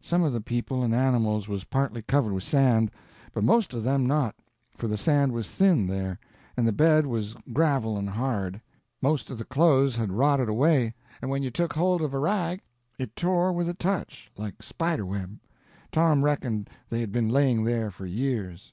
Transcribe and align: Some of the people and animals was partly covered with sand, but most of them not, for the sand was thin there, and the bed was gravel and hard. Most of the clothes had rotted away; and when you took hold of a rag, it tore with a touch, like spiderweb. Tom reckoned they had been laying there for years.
Some 0.00 0.22
of 0.22 0.32
the 0.32 0.40
people 0.40 0.84
and 0.84 0.94
animals 0.94 1.48
was 1.48 1.64
partly 1.64 2.00
covered 2.00 2.32
with 2.32 2.44
sand, 2.44 2.92
but 3.34 3.42
most 3.42 3.74
of 3.74 3.82
them 3.82 4.06
not, 4.06 4.36
for 4.76 4.86
the 4.86 4.96
sand 4.96 5.32
was 5.32 5.50
thin 5.50 5.88
there, 5.88 6.20
and 6.56 6.68
the 6.68 6.72
bed 6.72 7.04
was 7.04 7.34
gravel 7.52 7.98
and 7.98 8.08
hard. 8.10 8.60
Most 9.02 9.28
of 9.28 9.38
the 9.38 9.44
clothes 9.44 9.96
had 9.96 10.12
rotted 10.12 10.48
away; 10.48 10.94
and 11.20 11.32
when 11.32 11.42
you 11.42 11.50
took 11.50 11.72
hold 11.72 12.00
of 12.00 12.14
a 12.14 12.18
rag, 12.20 12.60
it 12.96 13.16
tore 13.16 13.52
with 13.52 13.68
a 13.68 13.74
touch, 13.74 14.30
like 14.36 14.62
spiderweb. 14.62 15.36
Tom 15.90 16.22
reckoned 16.22 16.70
they 16.88 17.00
had 17.00 17.10
been 17.10 17.28
laying 17.28 17.64
there 17.64 17.90
for 17.90 18.06
years. 18.06 18.72